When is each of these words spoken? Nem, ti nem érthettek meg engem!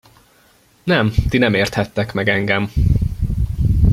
Nem, 0.83 1.11
ti 1.29 1.37
nem 1.37 1.53
érthettek 1.53 2.13
meg 2.13 2.29
engem! 2.29 2.71